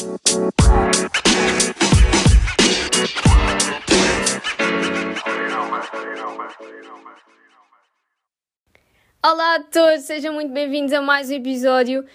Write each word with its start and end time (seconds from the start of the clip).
Olá 0.00 0.16
a 9.56 9.62
todos, 9.70 10.04
sejam 10.04 10.32
muito 10.32 10.50
bem-vindos 10.54 10.94
a 10.94 11.02
mais 11.02 11.28
um 11.28 11.34
episódio 11.34 12.06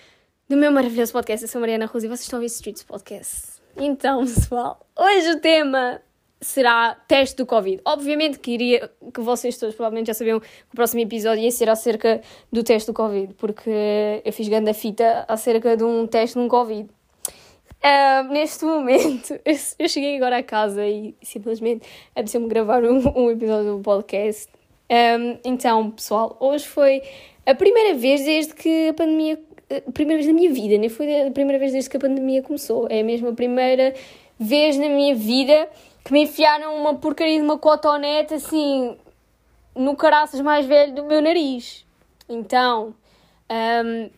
do 0.49 0.57
meu 0.57 0.71
maravilhoso 0.71 1.13
podcast. 1.13 1.43
Eu 1.43 1.47
sou 1.47 1.61
Mariana 1.61 1.85
Rosa 1.85 2.07
e 2.07 2.09
vocês 2.09 2.21
estão 2.21 2.37
a 2.37 2.39
ver 2.39 2.47
Streets 2.47 2.81
Podcast. 2.81 3.61
Então, 3.77 4.25
pessoal, 4.25 4.83
hoje 4.97 5.33
o 5.33 5.39
tema 5.39 6.01
será 6.41 6.95
teste 7.07 7.35
do 7.35 7.45
Covid. 7.45 7.81
Obviamente 7.85 8.39
que 8.39 8.49
iria, 8.51 8.89
que 9.13 9.21
vocês 9.21 9.59
todos 9.59 9.75
provavelmente 9.75 10.07
já 10.07 10.15
sabiam 10.15 10.39
que 10.39 10.47
o 10.73 10.75
próximo 10.75 11.01
episódio 11.01 11.43
ia 11.43 11.51
ser 11.51 11.69
acerca 11.69 12.19
do 12.51 12.63
teste 12.63 12.89
do 12.89 12.95
Covid, 12.95 13.35
porque 13.35 14.23
eu 14.25 14.33
fiz 14.33 14.47
grande 14.47 14.73
fita 14.73 15.23
acerca 15.27 15.77
de 15.77 15.83
um 15.83 16.07
teste 16.07 16.35
no 16.39 16.47
Covid. 16.47 16.89
Uh, 17.85 18.33
neste 18.33 18.65
momento, 18.65 19.39
eu 19.77 19.87
cheguei 19.87 20.17
agora 20.17 20.39
a 20.39 20.43
casa 20.43 20.83
e 20.87 21.15
simplesmente 21.21 21.87
apeteceu-me 22.15 22.47
gravar 22.47 22.83
um, 22.83 22.97
um, 23.15 23.29
episódio 23.29 23.77
do 23.77 23.83
podcast. 23.83 24.51
Um, 24.89 25.37
então, 25.45 25.91
pessoal, 25.91 26.35
hoje 26.39 26.65
foi 26.65 27.03
a 27.45 27.53
primeira 27.53 27.95
vez 27.95 28.25
desde 28.25 28.55
que 28.55 28.89
a 28.89 28.93
pandemia. 28.95 29.39
A 29.69 29.91
primeira 29.91 30.21
vez 30.21 30.27
na 30.27 30.33
minha 30.33 30.51
vida, 30.51 30.77
nem 30.77 30.89
foi 30.89 31.27
a 31.27 31.31
primeira 31.31 31.59
vez 31.59 31.73
desde 31.73 31.89
que 31.89 31.97
a 31.97 31.99
pandemia 31.99 32.41
começou. 32.41 32.87
É 32.89 33.03
mesmo 33.03 33.29
a 33.29 33.33
primeira 33.33 33.93
vez 34.39 34.77
na 34.77 34.89
minha 34.89 35.13
vida 35.13 35.67
que 36.03 36.11
me 36.11 36.23
enfiaram 36.23 36.75
uma 36.75 36.95
porcaria 36.95 37.37
de 37.37 37.43
uma 37.43 37.57
cotonete 37.57 38.33
assim 38.35 38.95
no 39.75 39.95
caraças 39.95 40.39
mais 40.41 40.65
velho 40.65 40.93
do 40.93 41.03
meu 41.03 41.21
nariz. 41.21 41.85
Então, 42.29 42.95
um, 43.49 44.09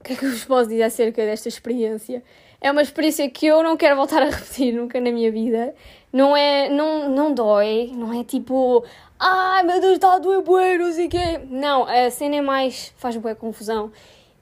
o 0.00 0.04
que 0.04 0.14
é 0.14 0.16
que 0.16 0.24
eu 0.24 0.30
vos 0.30 0.44
posso 0.44 0.68
dizer 0.68 0.82
acerca 0.82 1.24
desta 1.24 1.48
experiência? 1.48 2.22
É 2.60 2.70
uma 2.70 2.82
experiência 2.82 3.28
que 3.30 3.46
eu 3.46 3.62
não 3.62 3.76
quero 3.76 3.96
voltar 3.96 4.22
a 4.22 4.30
repetir 4.30 4.74
nunca 4.74 5.00
na 5.00 5.10
minha 5.12 5.30
vida. 5.30 5.74
Não 6.12 6.36
é, 6.36 6.68
não, 6.68 7.08
não 7.08 7.32
dói, 7.32 7.92
não 7.94 8.12
é 8.18 8.24
tipo, 8.24 8.84
ai 9.18 9.62
meu 9.62 9.80
Deus, 9.80 9.94
está 9.94 10.14
a 10.14 10.18
doer 10.18 10.42
bué, 10.42 10.76
não 10.76 10.92
sei 10.92 11.08
quê. 11.08 11.40
Não, 11.48 11.84
a 11.84 12.10
cena 12.10 12.36
é 12.36 12.40
mais, 12.40 12.92
faz 12.96 13.16
bué 13.16 13.34
confusão. 13.34 13.92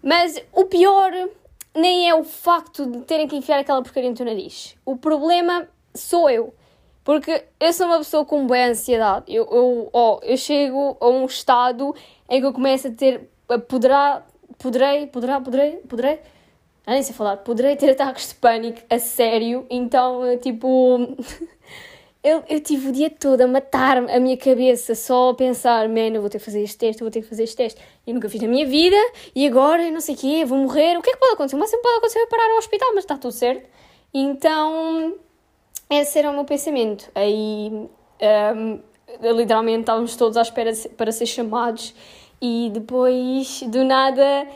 Mas 0.02 0.42
o 0.52 0.64
pior 0.64 1.12
nem 1.74 2.08
é 2.08 2.14
o 2.14 2.24
facto 2.24 2.86
de 2.86 3.00
terem 3.00 3.28
que 3.28 3.36
enfiar 3.36 3.58
aquela 3.58 3.82
porcaria 3.82 4.08
no 4.08 4.16
teu 4.16 4.26
nariz. 4.26 4.76
O 4.84 4.96
problema 4.96 5.68
sou 5.94 6.30
eu. 6.30 6.54
Porque 7.04 7.44
eu 7.58 7.72
sou 7.72 7.86
uma 7.86 7.98
pessoa 7.98 8.24
com 8.24 8.46
boa 8.46 8.66
ansiedade. 8.66 9.24
Eu, 9.34 9.48
eu, 9.50 9.90
oh, 9.92 10.20
eu 10.22 10.36
chego 10.36 10.96
a 11.00 11.08
um 11.08 11.24
estado 11.24 11.94
em 12.28 12.40
que 12.40 12.46
eu 12.46 12.52
começo 12.52 12.88
a 12.88 12.90
ter. 12.90 13.30
A 13.48 13.58
poderá. 13.58 14.26
Poderei, 14.58 15.06
poderá, 15.06 15.40
poderei, 15.40 15.76
poderei. 15.88 16.20
Ah, 16.86 16.92
nem 16.92 17.02
sei 17.02 17.14
falar. 17.14 17.38
Poderei 17.38 17.76
ter 17.76 17.90
ataques 17.90 18.28
de 18.28 18.34
pânico 18.36 18.80
a 18.90 18.98
sério. 18.98 19.66
Então, 19.70 20.22
tipo. 20.38 21.16
eu, 22.22 22.42
eu 22.48 22.60
tive 22.60 22.88
o 22.88 22.92
dia 22.92 23.10
todo 23.10 23.40
a 23.42 23.46
matar-me 23.46 24.10
a 24.10 24.18
minha 24.18 24.36
cabeça 24.36 24.94
só 24.94 25.30
a 25.30 25.34
pensar: 25.34 25.88
man, 25.88 26.14
eu 26.14 26.20
vou 26.20 26.30
ter 26.30 26.38
que 26.38 26.44
fazer 26.44 26.62
este 26.62 26.78
teste, 26.78 27.02
eu 27.02 27.04
vou 27.04 27.12
ter 27.12 27.22
que 27.22 27.28
fazer 27.28 27.44
este 27.44 27.56
teste. 27.56 27.80
Eu 28.06 28.14
nunca 28.14 28.28
fiz 28.28 28.40
na 28.40 28.48
minha 28.48 28.66
vida 28.66 28.96
e 29.34 29.46
agora, 29.46 29.90
não 29.90 30.00
sei 30.00 30.14
o 30.14 30.18
quê, 30.18 30.44
vou 30.44 30.58
morrer. 30.58 30.98
O 30.98 31.02
que 31.02 31.10
é 31.10 31.12
que 31.12 31.18
pode 31.18 31.34
acontecer? 31.34 31.56
O 31.56 31.58
máximo 31.58 31.82
pode 31.82 31.98
acontecer 31.98 32.18
é 32.20 32.26
parar 32.26 32.50
ao 32.50 32.58
hospital, 32.58 32.88
mas 32.94 33.04
está 33.04 33.16
tudo 33.16 33.32
certo. 33.32 33.68
Então 34.12 35.14
esse 35.90 36.18
era 36.18 36.30
o 36.30 36.34
meu 36.34 36.44
pensamento. 36.44 37.10
Aí, 37.14 37.70
um, 37.70 38.80
literalmente, 39.36 39.80
estávamos 39.80 40.16
todos 40.16 40.36
à 40.36 40.42
espera 40.42 40.72
para 40.96 41.10
ser 41.12 41.26
chamados 41.26 41.94
e 42.40 42.70
depois, 42.72 43.62
do 43.68 43.84
nada, 43.84 44.46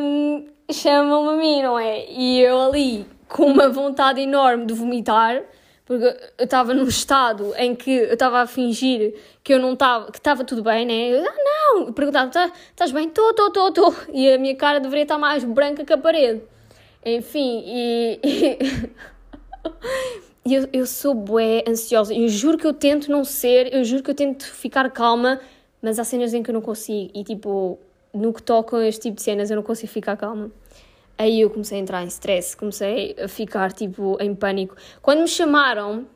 um, 0.00 0.46
chamam-me 0.70 1.28
a 1.28 1.36
mim, 1.36 1.62
não 1.62 1.78
é? 1.78 2.10
E 2.10 2.40
eu 2.40 2.60
ali, 2.60 3.06
com 3.28 3.46
uma 3.46 3.68
vontade 3.68 4.20
enorme 4.20 4.66
de 4.66 4.74
vomitar, 4.74 5.42
porque 5.84 6.04
eu 6.38 6.44
estava 6.44 6.72
num 6.72 6.84
estado 6.84 7.52
em 7.56 7.74
que 7.74 7.90
eu 7.90 8.14
estava 8.14 8.40
a 8.40 8.46
fingir 8.46 9.14
que 9.42 9.52
eu 9.52 9.58
não 9.58 9.74
estava, 9.74 10.10
que 10.10 10.18
estava 10.18 10.42
tudo 10.42 10.62
bem, 10.62 10.86
né? 10.86 11.10
Eu, 11.10 11.22
ah, 11.22 11.34
não! 11.36 11.92
Perguntava, 11.92 12.30
tá, 12.30 12.50
estás 12.70 12.90
bem? 12.90 13.08
Estou, 13.08 13.30
estou, 13.30 13.48
estou, 13.48 13.68
estou. 13.68 13.94
E 14.12 14.32
a 14.32 14.38
minha 14.38 14.56
cara 14.56 14.80
deveria 14.80 15.02
estar 15.02 15.18
mais 15.18 15.44
branca 15.44 15.84
que 15.84 15.92
a 15.92 15.98
parede. 15.98 16.42
Enfim, 17.04 17.62
e... 17.66 18.20
E 20.46 20.54
eu, 20.54 20.68
eu 20.74 20.86
sou 20.86 21.14
bué 21.14 21.64
ansiosa. 21.66 22.12
Eu 22.12 22.28
juro 22.28 22.58
que 22.58 22.66
eu 22.66 22.74
tento 22.74 23.10
não 23.10 23.24
ser, 23.24 23.72
eu 23.72 23.82
juro 23.82 24.02
que 24.02 24.10
eu 24.10 24.14
tento 24.14 24.44
ficar 24.44 24.90
calma, 24.90 25.40
mas 25.84 25.98
há 25.98 26.04
cenas 26.04 26.32
em 26.32 26.42
que 26.42 26.48
eu 26.48 26.54
não 26.54 26.62
consigo. 26.62 27.10
E 27.14 27.22
tipo, 27.22 27.78
no 28.12 28.32
que 28.32 28.42
tocam 28.42 28.82
este 28.82 29.02
tipo 29.02 29.16
de 29.16 29.22
cenas, 29.22 29.50
eu 29.50 29.56
não 29.56 29.62
consigo 29.62 29.92
ficar 29.92 30.16
calma. 30.16 30.50
Aí 31.18 31.42
eu 31.42 31.50
comecei 31.50 31.78
a 31.78 31.82
entrar 31.82 32.02
em 32.02 32.06
stress, 32.06 32.56
comecei 32.56 33.14
a 33.22 33.28
ficar 33.28 33.70
tipo 33.70 34.16
em 34.18 34.34
pânico. 34.34 34.74
Quando 35.02 35.20
me 35.20 35.28
chamaram, 35.28 36.06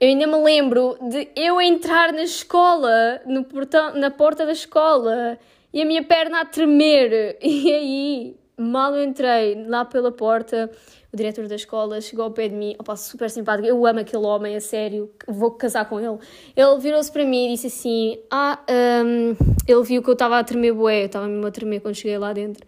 eu 0.00 0.08
ainda 0.08 0.26
me 0.26 0.42
lembro 0.42 0.98
de 1.08 1.28
eu 1.36 1.60
entrar 1.60 2.12
na 2.12 2.24
escola, 2.24 3.20
no 3.24 3.44
portão, 3.44 3.94
na 3.94 4.10
porta 4.10 4.44
da 4.44 4.50
escola, 4.50 5.38
e 5.72 5.80
a 5.80 5.84
minha 5.84 6.02
perna 6.02 6.40
a 6.40 6.44
tremer. 6.44 7.38
E 7.40 7.72
aí, 7.72 8.36
mal 8.56 8.92
eu 8.96 9.04
entrei 9.04 9.64
lá 9.68 9.84
pela 9.84 10.10
porta, 10.10 10.68
o 11.12 11.16
diretor 11.16 11.46
da 11.46 11.56
escola 11.56 12.00
chegou 12.00 12.24
ao 12.24 12.30
pé 12.30 12.48
de 12.48 12.54
mim, 12.54 12.74
opa, 12.78 12.96
super 12.96 13.28
simpático, 13.28 13.68
eu 13.68 13.84
amo 13.86 14.00
aquele 14.00 14.24
homem, 14.24 14.56
a 14.56 14.60
sério, 14.60 15.10
vou 15.28 15.50
casar 15.50 15.86
com 15.86 16.00
ele. 16.00 16.18
Ele 16.56 16.78
virou-se 16.78 17.12
para 17.12 17.24
mim 17.24 17.48
e 17.48 17.52
disse 17.52 17.66
assim: 17.66 18.18
Ah, 18.30 18.58
um, 19.04 19.36
ele 19.68 19.82
viu 19.82 20.02
que 20.02 20.08
eu 20.08 20.14
estava 20.14 20.38
a 20.38 20.44
tremer 20.44 20.72
bué, 20.72 21.02
eu 21.02 21.06
estava 21.06 21.26
mesmo 21.26 21.46
a 21.46 21.50
tremer 21.50 21.80
quando 21.80 21.94
cheguei 21.94 22.16
lá 22.16 22.32
dentro. 22.32 22.66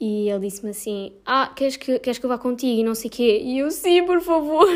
E 0.00 0.28
ele 0.28 0.40
disse-me 0.40 0.70
assim: 0.70 1.12
Ah, 1.24 1.52
queres 1.54 1.76
que, 1.76 2.00
queres 2.00 2.18
que 2.18 2.26
eu 2.26 2.28
vá 2.28 2.36
contigo? 2.36 2.80
E 2.80 2.82
não 2.82 2.96
sei 2.96 3.08
o 3.08 3.12
quê. 3.12 3.40
E 3.44 3.60
eu, 3.60 3.70
sim, 3.70 4.04
por 4.04 4.20
favor. 4.20 4.66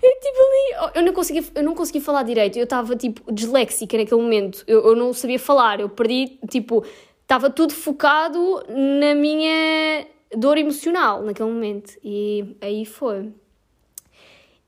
Eu, 0.00 0.20
tipo, 0.20 0.38
ali, 0.38 0.92
eu 0.94 1.02
não 1.02 1.12
conseguia, 1.12 1.44
eu 1.54 1.62
não 1.64 1.74
conseguia 1.74 2.00
falar 2.00 2.22
direito. 2.22 2.56
Eu 2.56 2.64
estava, 2.64 2.94
tipo, 2.94 3.32
disléxica 3.32 3.98
naquele 3.98 4.20
momento. 4.20 4.62
Eu, 4.66 4.84
eu 4.84 4.94
não 4.94 5.12
sabia 5.12 5.38
falar. 5.38 5.80
Eu 5.80 5.88
perdi, 5.88 6.38
tipo, 6.48 6.84
estava 7.22 7.50
tudo 7.50 7.72
focado 7.72 8.62
na 8.68 9.14
minha 9.14 10.06
dor 10.36 10.58
emocional 10.58 11.22
naquele 11.22 11.50
momento. 11.50 11.94
E 12.02 12.56
aí 12.60 12.84
foi. 12.84 13.32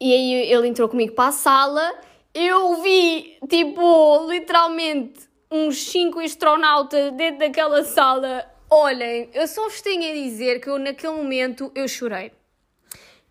E 0.00 0.12
aí 0.12 0.52
ele 0.52 0.68
entrou 0.68 0.88
comigo 0.88 1.14
para 1.14 1.28
a 1.28 1.32
sala, 1.32 1.94
eu 2.32 2.80
vi, 2.82 3.36
tipo, 3.48 4.26
literalmente 4.30 5.28
uns 5.50 5.82
cinco 5.84 6.20
astronautas 6.20 7.12
dentro 7.12 7.40
daquela 7.40 7.84
sala. 7.84 8.46
Olhem, 8.70 9.28
eu 9.34 9.46
só 9.48 9.64
vos 9.64 9.80
tenho 9.82 10.10
a 10.10 10.14
dizer 10.14 10.60
que 10.60 10.68
eu 10.68 10.78
naquele 10.78 11.12
momento 11.12 11.72
eu 11.74 11.88
chorei. 11.88 12.32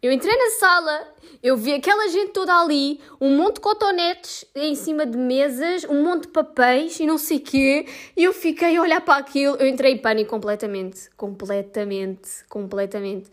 Eu 0.01 0.13
entrei 0.13 0.33
na 0.33 0.49
sala, 0.51 1.13
eu 1.43 1.57
vi 1.57 1.73
aquela 1.73 2.07
gente 2.07 2.31
toda 2.31 2.57
ali, 2.57 3.01
um 3.19 3.35
monte 3.35 3.55
de 3.55 3.59
cotonetes 3.59 4.45
em 4.55 4.73
cima 4.73 5.05
de 5.05 5.17
mesas, 5.17 5.83
um 5.83 6.01
monte 6.01 6.21
de 6.21 6.27
papéis 6.29 6.97
e 7.01 7.05
não 7.05 7.17
sei 7.17 7.35
o 7.35 7.41
quê, 7.41 7.85
e 8.15 8.23
eu 8.23 8.31
fiquei 8.31 8.77
a 8.77 8.81
olhar 8.81 9.01
para 9.01 9.19
aquilo, 9.19 9.57
eu 9.57 9.67
entrei 9.67 9.91
em 9.91 9.97
pânico 9.97 10.29
completamente, 10.29 11.09
completamente, 11.17 12.45
completamente. 12.47 13.27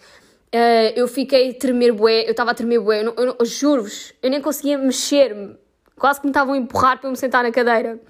Uh, 0.52 0.90
eu 0.96 1.06
fiquei 1.06 1.50
a 1.50 1.54
tremer 1.54 1.92
bué, 1.92 2.26
eu 2.26 2.32
estava 2.32 2.50
a 2.50 2.54
tremer 2.54 2.80
bué, 2.80 3.04
eu, 3.04 3.14
eu, 3.16 3.36
eu 3.38 3.46
juro-vos, 3.46 4.12
eu 4.20 4.28
nem 4.28 4.40
conseguia 4.40 4.76
mexer-me, 4.76 5.56
quase 5.96 6.20
que 6.20 6.26
me 6.26 6.32
estavam 6.32 6.54
a 6.54 6.58
empurrar 6.58 6.98
para 6.98 7.06
eu 7.06 7.12
me 7.12 7.16
sentar 7.16 7.44
na 7.44 7.52
cadeira. 7.52 8.00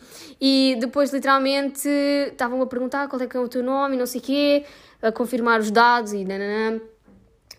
E 0.40 0.78
depois, 0.80 1.12
literalmente, 1.12 1.86
estavam 2.30 2.62
a 2.62 2.66
perguntar 2.66 3.06
qual 3.08 3.20
é 3.20 3.26
que 3.26 3.36
é 3.36 3.40
o 3.40 3.48
teu 3.48 3.62
nome 3.62 3.96
e 3.96 3.98
não 3.98 4.06
sei 4.06 4.20
o 4.20 4.24
quê, 4.24 4.64
a 5.02 5.12
confirmar 5.12 5.60
os 5.60 5.70
dados 5.70 6.14
e 6.14 6.24
nananã. 6.24 6.80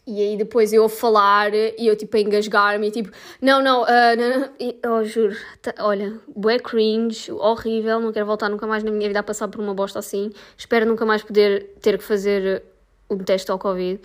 E 0.08 0.22
aí 0.22 0.38
depois 0.38 0.72
eu 0.72 0.86
a 0.86 0.90
falar 0.90 1.54
e 1.54 1.86
eu 1.86 1.94
tipo 1.94 2.16
a 2.16 2.20
engasgar-me 2.22 2.88
e 2.88 2.92
tipo, 2.92 3.12
não, 3.42 3.62
não, 3.62 3.84
uh, 3.84 4.16
não, 4.18 4.40
não. 4.40 4.50
E, 4.58 4.80
oh, 4.88 5.04
juro, 5.04 5.36
tá, 5.62 5.74
olha, 5.80 6.18
bué 6.34 6.58
cringe, 6.60 7.30
horrível, 7.30 8.00
não 8.00 8.14
quero 8.14 8.26
voltar 8.26 8.48
nunca 8.48 8.66
mais 8.66 8.86
na 8.86 8.92
minha 8.92 9.10
vida 9.10 9.20
a 9.20 9.24
passar 9.24 9.50
por 9.50 9.60
uma 9.60 9.74
bosta 9.74 10.00
assim. 10.00 10.32
Espero 10.58 10.86
nunca 10.86 11.06
mais 11.06 11.24
poder 11.24 11.76
ter 11.82 11.98
que 11.98 12.06
fazer 12.06 12.64
um 13.10 13.18
teste 13.18 13.52
ao 13.52 13.60
Covid. 13.60 14.00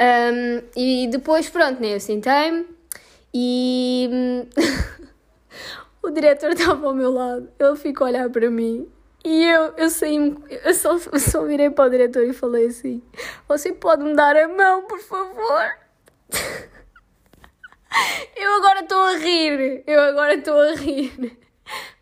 Um, 0.00 0.62
e 0.76 1.08
depois, 1.08 1.50
pronto, 1.50 1.82
né, 1.82 1.96
eu 1.96 2.00
sentei-me 2.00 2.64
e 3.34 4.08
o 6.00 6.10
diretor 6.10 6.50
estava 6.50 6.86
ao 6.86 6.94
meu 6.94 7.12
lado, 7.12 7.48
ele 7.58 7.76
ficou 7.76 8.06
a 8.06 8.10
olhar 8.10 8.30
para 8.30 8.48
mim 8.48 8.86
e 9.24 9.44
eu, 9.44 9.74
eu 9.76 9.90
saí, 9.90 10.34
eu 10.64 10.74
só, 10.74 10.96
eu 11.12 11.20
só 11.20 11.44
virei 11.44 11.70
para 11.70 11.86
o 11.86 11.90
diretor 11.90 12.24
e 12.24 12.32
falei 12.32 12.66
assim: 12.66 13.02
Você 13.48 13.72
pode 13.72 14.04
me 14.04 14.14
dar 14.14 14.36
a 14.36 14.48
mão, 14.48 14.86
por 14.86 15.00
favor? 15.00 15.78
eu 18.36 18.54
agora 18.54 18.80
estou 18.80 19.00
a 19.00 19.16
rir, 19.16 19.82
eu 19.86 20.00
agora 20.00 20.34
estou 20.34 20.60
a 20.60 20.74
rir. 20.74 21.38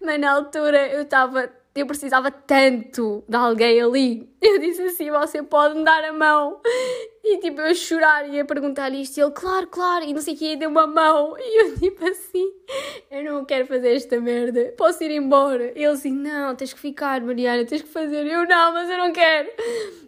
Mas 0.01 0.21
na 0.21 0.33
altura 0.33 0.87
eu 0.89 1.03
estava 1.03 1.51
eu 1.81 1.87
precisava 1.87 2.31
tanto 2.31 3.23
de 3.29 3.37
alguém 3.37 3.81
ali. 3.81 4.29
Eu 4.41 4.59
disse 4.59 4.83
assim: 4.83 5.11
Você 5.11 5.43
pode 5.43 5.75
me 5.75 5.85
dar 5.85 6.05
a 6.05 6.13
mão? 6.13 6.61
E 7.29 7.39
tipo, 7.39 7.61
eu 7.61 7.67
a 7.67 7.75
chorar 7.75 8.29
e 8.29 8.39
a 8.39 8.45
perguntar-lhe 8.45 9.03
isto. 9.03 9.19
E 9.19 9.21
ele, 9.21 9.33
claro, 9.33 9.67
claro. 9.67 10.05
E 10.05 10.15
não 10.15 10.23
sei 10.23 10.35
o 10.35 10.37
que, 10.37 10.55
deu 10.57 10.71
uma 10.71 10.87
mão. 10.87 11.35
E 11.43 11.63
eu, 11.63 11.77
tipo 11.77 12.07
assim: 12.07 12.53
Eu 13.11 13.25
não 13.25 13.45
quero 13.45 13.67
fazer 13.67 13.97
esta 13.97 14.21
merda. 14.21 14.73
Posso 14.77 15.03
ir 15.03 15.11
embora? 15.11 15.73
E 15.77 15.83
ele 15.83 15.87
assim: 15.87 16.13
Não, 16.13 16.55
tens 16.55 16.73
que 16.73 16.79
ficar, 16.79 17.21
Mariana, 17.21 17.65
tens 17.65 17.83
que 17.83 17.89
fazer. 17.89 18.25
Eu, 18.27 18.47
não, 18.47 18.73
mas 18.73 18.89
eu 18.89 18.99
não 18.99 19.13
quero. 19.13 19.49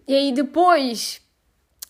E 0.06 0.15
aí 0.15 0.32
depois 0.32 1.20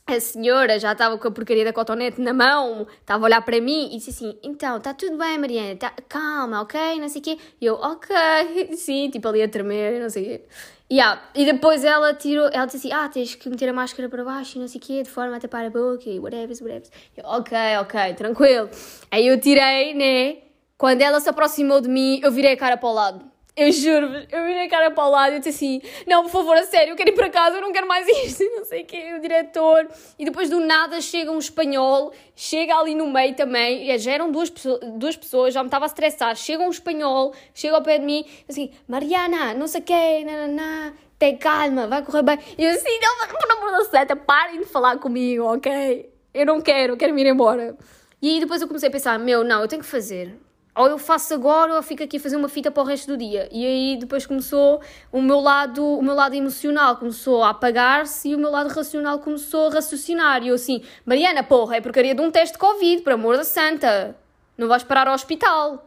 a 0.07 0.19
senhora 0.19 0.79
já 0.79 0.93
estava 0.93 1.19
com 1.19 1.29
a 1.29 1.31
porcaria 1.31 1.67
da 1.67 1.73
cotonete 1.75 2.19
na 2.19 2.33
mão, 2.33 2.87
estava 2.99 3.23
a 3.23 3.27
olhar 3.27 3.43
para 3.43 3.61
mim 3.61 3.91
e 3.93 3.99
disse 3.99 4.11
assim: 4.11 4.39
Então, 4.43 4.79
está 4.79 4.95
tudo 4.95 5.19
bem, 5.19 5.37
Mariana, 5.37 5.77
tá, 5.77 5.93
calma, 6.09 6.63
ok? 6.63 6.99
Não 6.99 7.09
sei 7.11 7.21
o 7.21 7.25
quê. 7.25 7.39
E 7.61 7.67
eu, 7.67 7.75
ok, 7.75 8.17
sim, 8.77 9.11
tipo 9.11 9.29
ali 9.29 9.43
a 9.43 9.49
tremer, 9.49 10.01
não 10.01 10.09
sei 10.09 10.23
o 10.23 10.27
quê. 10.27 10.45
Yeah. 10.91 11.23
E 11.35 11.45
depois 11.45 11.85
ela 11.85 12.15
tirou, 12.15 12.49
ela 12.53 12.65
disse 12.65 12.79
assim: 12.79 12.93
Ah, 12.93 13.09
tens 13.09 13.35
que 13.35 13.49
meter 13.49 13.69
a 13.69 13.73
máscara 13.73 14.09
para 14.09 14.25
baixo 14.25 14.57
e 14.57 14.61
não 14.61 14.69
sei 14.69 14.81
o 14.81 14.83
quê, 14.83 15.03
de 15.03 15.11
forma 15.11 15.37
a 15.37 15.41
tapar 15.41 15.67
a 15.67 15.71
boca 15.71 16.09
e 16.09 16.19
whatever, 16.19 16.57
whatever. 16.63 16.89
Eu, 17.17 17.25
ok, 17.27 17.59
ok, 17.81 18.15
tranquilo. 18.15 18.71
Aí 19.11 19.27
eu 19.27 19.39
tirei, 19.39 19.95
né? 19.95 20.39
Quando 20.79 21.03
ela 21.03 21.21
se 21.21 21.29
aproximou 21.29 21.81
de 21.81 21.89
mim, 21.89 22.21
eu 22.23 22.31
virei 22.31 22.53
a 22.53 22.57
cara 22.57 22.77
para 22.77 22.89
o 22.89 22.93
lado. 22.93 23.38
Eu 23.59 23.73
juro-vos, 23.73 24.25
eu 24.31 24.45
virei 24.45 24.67
a 24.67 24.71
cara 24.71 24.89
para 24.89 25.05
o 25.05 25.11
lado 25.11 25.35
e 25.35 25.39
disse 25.41 25.49
assim: 25.49 25.83
Não, 26.07 26.23
por 26.23 26.31
favor, 26.31 26.57
a 26.57 26.63
sério, 26.63 26.93
eu 26.93 26.97
quero 26.97 27.11
ir 27.11 27.15
para 27.15 27.29
casa, 27.29 27.57
eu 27.57 27.61
não 27.61 27.73
quero 27.73 27.89
mais 27.89 28.07
isto, 28.25 28.45
não 28.55 28.65
sei 28.65 28.83
o 28.83 28.87
quê, 28.87 29.15
o 29.17 29.21
diretor. 29.21 29.89
E 30.17 30.25
depois 30.25 30.49
do 30.49 30.61
nada 30.61 31.01
chega 31.01 31.33
um 31.33 31.39
espanhol, 31.39 32.13
chega 32.37 32.77
ali 32.77 32.95
no 32.95 33.09
meio 33.09 33.35
também, 33.35 33.99
já 33.99 34.13
eram 34.13 34.31
duas, 34.31 34.49
duas 34.97 35.17
pessoas, 35.17 35.53
já 35.53 35.61
me 35.61 35.67
estava 35.67 35.87
a 35.87 35.89
estressar. 35.89 36.37
Chega 36.37 36.63
um 36.63 36.71
espanhol, 36.71 37.35
chega 37.53 37.75
ao 37.75 37.83
pé 37.83 37.99
de 37.99 38.05
mim, 38.05 38.25
assim: 38.49 38.71
Mariana, 38.87 39.55
não 39.55 39.67
sei 39.67 39.81
o 39.81 39.85
quê, 39.85 40.25
nananã, 40.25 40.95
tem 41.19 41.37
calma, 41.37 41.89
vai 41.89 42.05
correr 42.05 42.23
bem. 42.23 42.39
E 42.57 42.65
eu 42.65 42.71
assim: 42.71 43.01
Não, 43.03 43.27
por 43.27 43.51
amor 43.51 43.73
da 43.73 43.85
seta, 43.87 44.15
parem 44.15 44.61
de 44.61 44.67
falar 44.67 44.99
comigo, 44.99 45.43
ok? 45.43 46.09
Eu 46.33 46.47
não 46.47 46.61
quero, 46.61 46.97
quero 46.97 47.13
me 47.13 47.23
ir 47.23 47.27
embora. 47.27 47.77
E 48.23 48.35
aí 48.35 48.39
depois 48.39 48.63
eu 48.63 48.69
comecei 48.69 48.89
a 48.89 48.93
pensar: 48.93 49.19
Meu, 49.19 49.43
não, 49.43 49.63
eu 49.63 49.67
tenho 49.67 49.83
que 49.83 49.89
fazer 49.89 50.39
ou 50.79 50.87
eu 50.87 50.97
faço 50.97 51.35
agora 51.35 51.73
ou 51.73 51.79
eu 51.79 51.83
fico 51.83 52.05
aqui 52.05 52.19
a 52.19 52.21
fazer 52.21 52.37
uma 52.37 52.49
fita 52.49 52.71
para 52.71 52.83
o 52.85 52.87
resto 52.87 53.09
do 53.09 53.17
dia. 53.17 53.49
E 53.51 53.67
aí 53.67 53.97
depois 53.99 54.25
começou 54.25 54.81
o 55.11 55.21
meu 55.21 55.41
lado, 55.41 55.85
o 55.85 56.01
meu 56.01 56.15
lado 56.15 56.37
emocional 56.37 56.97
começou 56.97 57.43
a 57.43 57.51
apagar-se 57.51 58.29
e 58.29 58.35
o 58.37 58.39
meu 58.39 58.49
lado 58.49 58.69
racional 58.69 59.19
começou 59.19 59.67
a 59.67 59.71
raciocinar. 59.71 60.45
E 60.45 60.49
eu 60.49 60.55
assim, 60.55 60.85
Mariana, 61.05 61.43
porra, 61.43 61.77
é 61.77 61.81
porcaria 61.81 62.15
de 62.15 62.21
um 62.21 62.31
teste 62.31 62.53
de 62.53 62.59
Covid, 62.61 63.03
por 63.03 63.13
amor 63.13 63.37
da 63.37 63.43
santa. 63.43 64.17
Não 64.57 64.69
vais 64.69 64.85
parar 64.85 65.09
ao 65.09 65.15
hospital. 65.15 65.85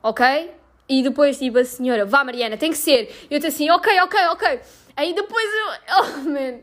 Ok? 0.00 0.52
E 0.88 1.02
depois 1.02 1.38
tipo 1.38 1.58
a 1.58 1.64
senhora, 1.64 2.06
vá 2.06 2.22
Mariana, 2.22 2.56
tem 2.56 2.70
que 2.70 2.78
ser. 2.78 3.12
Eu 3.28 3.40
disse 3.40 3.48
assim, 3.48 3.70
ok, 3.70 4.00
ok, 4.02 4.20
ok. 4.28 4.60
Aí 4.96 5.14
depois 5.14 5.44
eu, 5.44 5.94
oh 5.98 6.30
man, 6.30 6.60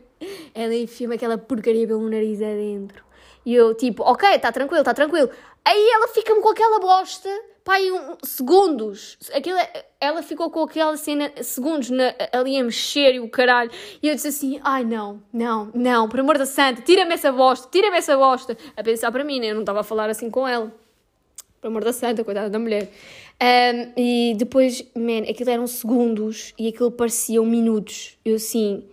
ela 0.54 0.74
enfia-me 0.74 1.16
aquela 1.16 1.36
porcaria 1.36 1.86
pelo 1.86 2.08
nariz 2.08 2.40
adentro. 2.40 3.04
E 3.44 3.54
eu 3.54 3.74
tipo, 3.74 4.02
ok, 4.02 4.30
está 4.30 4.50
tranquilo, 4.50 4.80
está 4.80 4.94
tranquilo. 4.94 5.28
Aí 5.62 5.90
ela 5.90 6.08
fica-me 6.08 6.40
com 6.40 6.48
aquela 6.48 6.80
bosta 6.80 7.28
pai, 7.64 7.90
um, 7.90 8.16
segundos. 8.22 9.16
Aquilo, 9.32 9.58
ela 10.00 10.22
ficou 10.22 10.50
com 10.50 10.62
aquela 10.62 10.96
cena 10.96 11.32
segundos 11.42 11.90
na, 11.90 12.14
ali 12.32 12.56
a 12.58 12.64
mexer 12.64 13.14
e 13.14 13.20
o 13.20 13.28
caralho. 13.28 13.70
E 14.02 14.08
eu 14.08 14.14
disse 14.14 14.28
assim: 14.28 14.60
ai 14.62 14.84
não, 14.84 15.22
não, 15.32 15.70
não, 15.74 16.08
por 16.08 16.20
amor 16.20 16.38
da 16.38 16.46
santa, 16.46 16.82
tira-me 16.82 17.14
essa 17.14 17.32
bosta, 17.32 17.68
tira-me 17.70 17.96
essa 17.96 18.16
bosta. 18.16 18.56
A 18.76 18.82
pensar 18.82 19.10
para 19.12 19.24
mim, 19.24 19.40
né? 19.40 19.50
Eu 19.50 19.54
não 19.54 19.62
estava 19.62 19.80
a 19.80 19.84
falar 19.84 20.10
assim 20.10 20.30
com 20.30 20.46
ela. 20.46 20.72
Por 21.60 21.68
amor 21.68 21.84
da 21.84 21.92
santa, 21.92 22.24
coitada 22.24 22.48
da 22.48 22.58
mulher. 22.58 22.90
Um, 23.42 23.92
e 23.96 24.34
depois, 24.36 24.84
man, 24.94 25.28
aquilo 25.28 25.50
eram 25.50 25.66
segundos 25.66 26.54
e 26.58 26.68
aquilo 26.68 26.90
pareciam 26.90 27.44
minutos. 27.44 28.18
Eu 28.24 28.36
assim, 28.36 28.84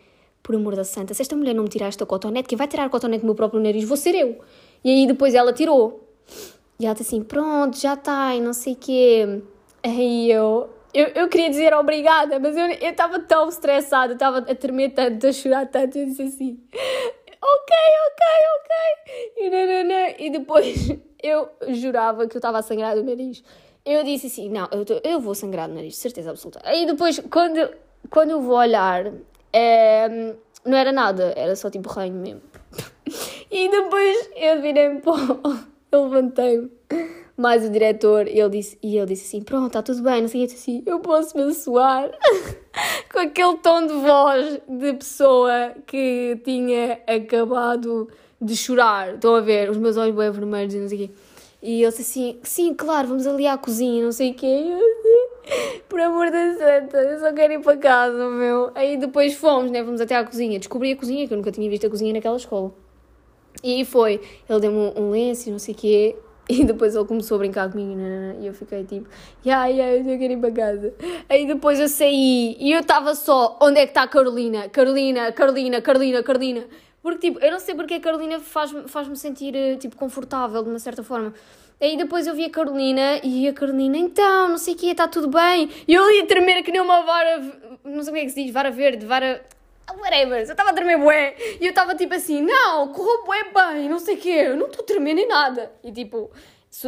por 0.43 0.55
amor 0.55 0.75
da 0.75 0.83
santa, 0.83 1.13
se 1.13 1.21
esta 1.21 1.35
mulher 1.35 1.53
não 1.53 1.63
me 1.63 1.69
tirar 1.69 1.87
esta 1.87 2.05
cotonete, 2.05 2.47
quem 2.47 2.57
vai 2.57 2.67
tirar 2.67 2.85
a 2.85 2.89
cotonete 2.89 3.21
do 3.21 3.25
meu 3.25 3.35
próprio 3.35 3.61
nariz 3.61 3.83
vou 3.83 3.97
ser 3.97 4.15
eu. 4.15 4.39
E 4.83 4.89
aí 4.89 5.07
depois 5.07 5.33
ela 5.33 5.51
tirou. 5.51 6.07
E 6.79 6.85
ela 6.85 6.94
disse 6.94 7.15
assim: 7.15 7.24
pronto, 7.24 7.77
já 7.77 7.94
está, 7.94 8.35
e 8.35 8.41
não 8.41 8.53
sei 8.53 8.74
o 8.74 8.77
quê. 8.77 9.41
Aí 9.83 10.31
eu, 10.31 10.69
eu, 10.94 11.07
eu 11.07 11.27
queria 11.27 11.50
dizer 11.50 11.74
obrigada, 11.74 12.39
mas 12.39 12.56
eu 12.56 12.68
estava 12.68 13.19
tão 13.19 13.50
estressada, 13.50 14.13
estava 14.13 14.39
a 14.39 14.56
tremer 14.56 14.89
tanto, 14.89 15.27
a 15.27 15.31
chorar 15.31 15.65
tanto, 15.68 15.97
eu 15.97 16.06
disse 16.06 16.24
assim: 16.24 16.59
ok, 17.41 17.75
ok, 18.07 18.25
ok. 18.57 19.33
E, 19.38 19.50
não, 19.50 19.68
não, 19.68 19.83
não. 19.83 20.15
e 20.19 20.29
depois 20.29 20.89
eu 21.21 21.50
jurava 21.69 22.27
que 22.27 22.35
eu 22.35 22.39
estava 22.39 22.59
a 22.59 22.62
sangrar 22.62 22.95
do 22.95 23.03
nariz. 23.03 23.44
Eu 23.85 24.03
disse 24.03 24.27
assim: 24.27 24.50
não, 24.50 24.68
eu, 24.71 24.85
tô, 24.85 25.00
eu 25.03 25.19
vou 25.19 25.33
sangrar 25.33 25.68
do 25.68 25.73
nariz, 25.73 25.95
certeza 25.97 26.30
absoluta. 26.30 26.59
Aí 26.63 26.85
depois, 26.85 27.19
quando, 27.31 27.69
quando 28.09 28.31
eu 28.31 28.41
vou 28.41 28.57
olhar, 28.57 29.12
é, 29.51 30.35
não 30.63 30.77
era 30.77 30.91
nada, 30.91 31.33
era 31.35 31.56
só 31.56 31.69
tipo 31.69 31.89
ranho 31.89 32.13
mesmo. 32.13 32.41
E 33.50 33.69
depois 33.69 34.30
eu 34.35 34.62
virei-me 34.62 35.00
para 35.00 35.13
eu 35.91 36.03
levantei-me. 36.03 36.71
Mais 37.35 37.63
o 37.63 37.69
diretor, 37.69 38.27
ele 38.27 38.49
disse, 38.49 38.79
e 38.81 38.97
ele 38.97 39.05
disse 39.05 39.27
assim: 39.27 39.43
Pronto, 39.43 39.67
está 39.67 39.83
tudo 39.83 40.01
bem, 40.01 40.21
não 40.21 40.27
sei 40.27 40.45
o 40.45 40.47
que, 40.47 40.55
assim, 40.55 40.83
eu 40.87 40.99
posso 40.99 41.37
me 41.37 41.53
suar. 41.53 42.09
Com 43.13 43.19
aquele 43.19 43.57
tom 43.57 43.85
de 43.85 43.93
voz 43.93 44.59
de 44.67 44.93
pessoa 44.93 45.73
que 45.85 46.39
tinha 46.43 46.99
acabado 47.07 48.09
de 48.41 48.55
chorar. 48.55 49.15
Estão 49.15 49.35
a 49.35 49.41
ver, 49.41 49.69
os 49.69 49.77
meus 49.77 49.97
olhos 49.97 50.15
bem 50.15 50.31
vermelhos 50.31 50.73
e 50.73 50.79
não 50.79 50.89
sei 50.89 50.97
o 50.97 51.07
quê. 51.07 51.13
E 51.61 51.83
ele 51.83 51.91
disse 51.91 52.01
assim: 52.01 52.39
Sim, 52.41 52.73
claro, 52.73 53.07
vamos 53.07 53.27
ali 53.27 53.45
à 53.45 53.55
cozinha, 53.55 54.03
não 54.03 54.11
sei 54.11 54.31
o 54.31 54.33
quê. 54.33 54.45
Eu 54.45 55.07
por 55.87 55.99
amor 55.99 56.29
da 56.31 56.53
santa, 56.55 56.97
eu 56.97 57.19
só 57.19 57.33
quero 57.33 57.53
ir 57.53 57.61
para 57.61 57.77
casa, 57.77 58.29
meu. 58.29 58.71
Aí 58.75 58.97
depois 58.97 59.33
fomos, 59.35 59.71
né? 59.71 59.83
Fomos 59.83 60.01
até 60.01 60.15
à 60.15 60.23
cozinha. 60.23 60.59
Descobri 60.59 60.91
a 60.91 60.95
cozinha, 60.95 61.27
que 61.27 61.33
eu 61.33 61.37
nunca 61.37 61.51
tinha 61.51 61.69
visto 61.69 61.87
a 61.87 61.89
cozinha 61.89 62.13
naquela 62.13 62.37
escola. 62.37 62.73
E 63.63 63.86
foi, 63.86 64.21
ele 64.50 64.59
deu-me 64.59 64.94
um, 65.00 65.12
lenço 65.12 65.50
e 65.50 65.51
não 65.51 65.59
sei 65.59 65.74
o 65.74 65.77
quê, 65.77 66.15
e 66.50 66.63
depois 66.63 66.95
ele 66.95 67.06
começou 67.06 67.36
a 67.36 67.39
brincar 67.39 67.69
comigo 67.71 68.00
e 68.39 68.48
eu 68.48 68.54
fiquei 68.54 68.83
tipo, 68.83 69.07
yeah, 69.45 69.68
yeah, 69.68 69.95
eu 69.95 70.18
quero 70.18 70.33
ir 70.33 70.38
para 70.38 70.51
casa. 70.51 70.94
Aí 71.27 71.45
depois 71.45 71.80
eu 71.80 71.89
saí 71.89 72.56
e 72.59 72.71
eu 72.71 72.80
estava 72.80 73.15
só, 73.15 73.57
onde 73.62 73.80
é 73.80 73.83
que 73.86 73.92
está 73.92 74.04
a 74.04 74.07
Carolina? 74.07 74.69
Carolina, 74.69 75.31
Carolina, 75.31 75.81
Carolina, 75.81 76.24
Carolina. 76.24 76.65
Porque 77.01 77.27
tipo, 77.27 77.39
eu 77.39 77.51
não 77.51 77.59
sei 77.59 77.74
porque 77.75 77.95
a 77.95 78.00
Carolina 78.00 78.39
faz-me 78.39 78.88
faz 78.88 79.07
sentir 79.19 79.56
eh, 79.56 79.77
tipo 79.77 79.95
confortável 79.95 80.62
de 80.62 80.69
uma 80.69 80.80
certa 80.80 81.04
forma. 81.04 81.33
Aí 81.80 81.95
depois 81.95 82.25
eu 82.25 82.33
vi 82.33 82.45
a 82.45 82.50
Carolina 82.50 83.19
e 83.24 83.48
a 83.48 83.54
Carolina, 83.54 83.98
então, 83.98 84.50
não 84.50 84.57
sei 84.57 84.74
o 84.74 84.77
quê, 84.77 84.88
está 84.88 85.07
tudo 85.07 85.27
bem. 85.27 85.69
E 85.88 85.94
eu 85.94 86.12
ia 86.12 86.25
tremer 86.25 86.63
que 86.63 86.71
nem 86.71 86.81
uma 86.81 87.04
vara, 87.04 87.39
não 87.86 88.01
sei 88.01 88.12
como 88.12 88.18
é 88.18 88.21
que 88.25 88.30
se 88.31 88.44
diz, 88.44 88.51
vara 88.51 88.71
verde, 88.71 89.06
vara 89.06 89.42
whatever, 89.93 90.39
eu 90.39 90.43
estava 90.43 90.71
a 90.71 90.73
tremer 90.73 90.97
bué, 90.97 91.35
e 91.59 91.65
eu 91.65 91.69
estava 91.69 91.95
tipo 91.95 92.13
assim, 92.13 92.41
não, 92.41 92.91
correu 92.93 93.23
bué 93.25 93.43
bem, 93.53 93.89
não 93.89 93.99
sei 93.99 94.15
o 94.15 94.17
quê, 94.17 94.43
eu 94.47 94.55
não 94.55 94.67
estou 94.67 94.83
a 94.83 94.85
tremer 94.85 95.13
nem 95.13 95.27
nada, 95.27 95.71
e 95.83 95.91
tipo, 95.91 96.31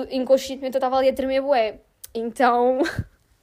inconscientemente 0.10 0.76
eu 0.76 0.80
estava 0.80 0.98
ali 0.98 1.10
a 1.10 1.14
tremer 1.14 1.42
bué, 1.42 1.80
então, 2.14 2.80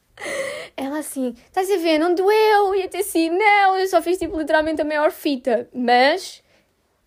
ela 0.76 0.98
assim, 0.98 1.34
estás 1.46 1.70
a 1.70 1.76
ver, 1.76 1.98
não 1.98 2.14
doeu, 2.14 2.74
e 2.74 2.82
até 2.82 2.98
assim, 2.98 3.30
não, 3.30 3.76
eu 3.76 3.86
só 3.86 4.02
fiz 4.02 4.18
tipo 4.18 4.38
literalmente 4.38 4.82
a 4.82 4.84
maior 4.84 5.10
fita, 5.10 5.68
mas 5.72 6.42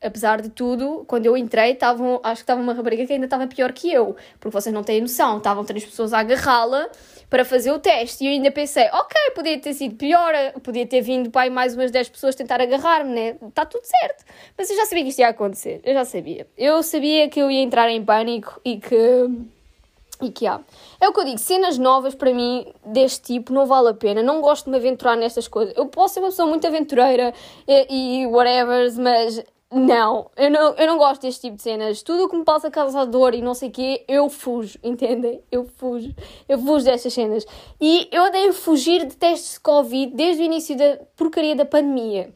apesar 0.02 0.42
de 0.42 0.50
tudo, 0.50 1.04
quando 1.08 1.26
eu 1.26 1.36
entrei, 1.36 1.76
tavam, 1.76 2.20
acho 2.24 2.38
que 2.38 2.44
estava 2.44 2.62
uma 2.62 2.74
rapariga 2.74 3.06
que 3.06 3.14
ainda 3.14 3.26
estava 3.26 3.48
pior 3.48 3.72
que 3.74 3.92
eu, 3.92 4.16
porque 4.40 4.54
vocês 4.54 4.74
não 4.74 4.84
têm 4.84 5.02
noção, 5.02 5.38
estavam 5.38 5.66
três 5.66 5.84
pessoas 5.84 6.14
a 6.14 6.20
agarrá-la 6.20 6.90
para 7.30 7.46
fazer 7.46 7.72
o 7.72 7.80
teste, 7.80 8.24
e 8.24 8.28
eu 8.28 8.32
ainda 8.32 8.50
pensei, 8.50 8.88
ok, 8.92 9.32
podia 9.36 9.60
ter 9.60 9.74
sido 9.74 9.96
pior, 9.96 10.34
podia 10.64 10.86
ter 10.88 11.02
vindo 11.02 11.30
pai 11.30 11.50
mais 11.50 11.76
umas 11.76 11.92
10 11.92 12.10
pessoas 12.10 12.34
tentar 12.34 12.60
agarrar-me, 12.60 13.14
né? 13.14 13.36
Está 13.48 13.66
tudo 13.66 13.84
certo. 13.84 14.26
Mas 14.58 14.70
eu 14.70 14.76
já 14.76 14.86
sabia 14.86 15.04
que 15.04 15.10
isto 15.10 15.20
ia 15.20 15.28
acontecer, 15.28 15.80
eu 15.84 15.94
já 15.94 16.06
sabia. 16.06 16.48
Eu 16.58 16.82
sabia 16.82 17.30
que 17.30 17.40
eu 17.40 17.52
ia 17.52 17.62
entrar 17.62 17.90
em 17.90 18.04
pânico 18.04 18.60
e 18.66 18.78
que. 18.78 19.30
E 20.22 20.32
que 20.32 20.46
há. 20.46 20.60
É 21.00 21.08
o 21.08 21.14
que 21.14 21.20
eu 21.22 21.24
digo, 21.24 21.38
cenas 21.38 21.78
novas 21.78 22.14
para 22.14 22.34
mim 22.34 22.74
deste 22.86 23.22
tipo 23.22 23.54
não 23.54 23.66
vale 23.66 23.90
a 23.90 23.94
pena. 23.94 24.22
Não 24.22 24.42
gosto 24.42 24.66
de 24.66 24.72
me 24.72 24.78
aventurar 24.78 25.16
nestas 25.16 25.48
coisas. 25.48 25.74
Eu 25.78 25.86
posso 25.86 26.16
ser 26.16 26.20
uma 26.20 26.28
pessoa 26.28 26.46
muito 26.46 26.68
aventureira 26.68 27.34
e, 27.66 28.24
e 28.24 28.28
whatever, 28.28 28.92
mas 28.98 29.42
não, 29.72 30.32
eu 30.36 30.50
não, 30.50 30.74
eu 30.74 30.88
não 30.88 30.98
gosto 30.98 31.22
deste 31.22 31.42
tipo 31.42 31.58
de 31.58 31.62
cenas. 31.62 32.02
Tudo 32.02 32.26
o 32.26 32.30
que 32.30 32.36
me 32.36 32.44
possa 32.44 32.72
causar 32.72 33.06
dor 33.06 33.36
e 33.36 33.42
não 33.42 33.54
sei 33.54 33.70
o 33.70 33.72
quê, 33.72 34.04
eu 34.08 34.28
fujo, 34.28 34.80
entendem? 34.84 35.42
Eu 35.52 35.64
fujo. 35.64 36.14
Eu 36.48 36.58
fujo 36.58 36.86
destas 36.86 37.14
cenas. 37.14 37.46
E 37.80 38.08
eu 38.12 38.24
odeio 38.24 38.52
fugir 38.52 39.06
de 39.06 39.16
testes 39.16 39.54
de 39.54 39.60
Covid 39.60 40.16
desde 40.16 40.42
o 40.42 40.46
início 40.46 40.76
da 40.76 40.98
porcaria 41.16 41.56
da 41.56 41.66
pandemia. 41.66 42.34